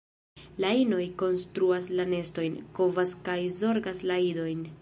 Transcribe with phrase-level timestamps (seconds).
[0.63, 4.71] La inoj konstruas la nestojn, kovas kaj zorgas la idojn.